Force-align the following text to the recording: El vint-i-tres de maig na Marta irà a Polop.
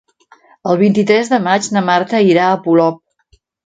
El 0.71 0.79
vint-i-tres 0.79 1.31
de 1.35 1.41
maig 1.51 1.71
na 1.79 1.87
Marta 1.93 2.25
irà 2.33 2.51
a 2.51 2.61
Polop. 2.69 3.03